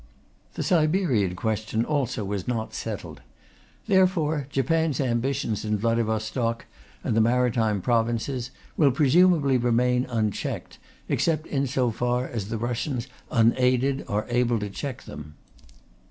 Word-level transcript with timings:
The 0.55 0.63
Siberian 0.63 1.35
question 1.35 1.85
also 1.85 2.25
was 2.25 2.47
not 2.47 2.73
settled. 2.73 3.21
Therefore 3.85 4.47
Japan's 4.49 4.99
ambitions 4.99 5.63
in 5.63 5.77
Vladivostok 5.77 6.65
and 7.03 7.15
the 7.15 7.21
Maritime 7.21 7.81
Provinces 7.81 8.49
will 8.75 8.89
presumably 8.89 9.57
remain 9.57 10.05
unchecked 10.05 10.79
except 11.07 11.45
in 11.45 11.67
so 11.67 11.91
far 11.91 12.27
as 12.27 12.49
the 12.49 12.57
Russians 12.57 13.09
unaided 13.29 14.03
are 14.07 14.25
able 14.27 14.57
to 14.61 14.71
check 14.71 15.03
them. 15.03 15.35